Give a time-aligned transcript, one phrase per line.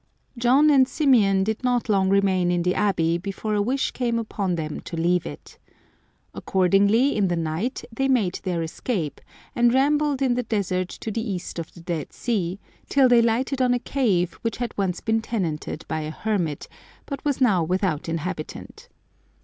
[0.35, 4.55] John and Symeon did not long remain in the abbey before a wish came upon
[4.55, 5.59] them to leave it.
[6.33, 9.21] Accordingly, in the night, they made their escape,
[9.55, 12.59] and rambled in the desert to the east of the Dead Sea,
[12.89, 16.67] till they lighted on a cave which had once been tenanted by a hermit,
[17.05, 18.89] but was now without inhabitant.